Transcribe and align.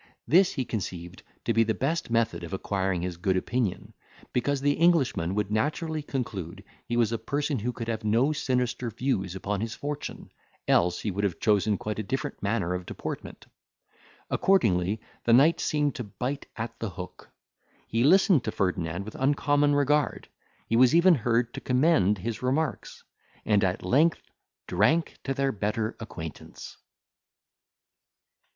This 0.27 0.53
he 0.53 0.65
conceived 0.65 1.21
to 1.45 1.53
be 1.53 1.63
the 1.63 1.75
best 1.75 2.09
method 2.09 2.43
of 2.43 2.53
acquiring 2.53 3.03
his 3.03 3.17
good 3.17 3.37
opinion; 3.37 3.93
because 4.33 4.59
the 4.59 4.73
Englishman 4.73 5.35
would 5.35 5.51
naturally 5.51 6.01
conclude 6.01 6.63
he 6.87 6.97
was 6.97 7.11
a 7.11 7.19
person 7.19 7.59
who 7.59 7.71
could 7.71 7.87
have 7.87 8.03
no 8.03 8.33
sinister 8.33 8.89
views 8.89 9.35
upon 9.35 9.61
his 9.61 9.75
fortune, 9.75 10.31
else 10.67 11.01
he 11.01 11.11
would 11.11 11.23
have 11.23 11.39
chosen 11.39 11.77
quite 11.77 11.99
a 11.99 12.01
different 12.01 12.41
manner 12.41 12.73
of 12.73 12.87
deportment. 12.87 13.45
Accordingly, 14.31 14.99
the 15.25 15.33
knight 15.33 15.59
seemed 15.59 15.93
to 15.93 16.03
bite 16.03 16.47
at 16.55 16.79
the 16.79 16.89
hook. 16.89 17.29
He 17.85 18.03
listened 18.03 18.43
to 18.45 18.51
Ferdinand 18.51 19.05
with 19.05 19.13
uncommon 19.13 19.75
regard; 19.75 20.29
he 20.65 20.75
was 20.75 20.95
even 20.95 21.13
heard 21.13 21.53
to 21.53 21.61
commend 21.61 22.17
his 22.17 22.41
remarks, 22.41 23.03
and 23.45 23.63
at 23.63 23.85
length 23.85 24.23
drank 24.65 25.19
to 25.25 25.35
their 25.35 25.51
better 25.51 25.95
acquaintance. 25.99 26.77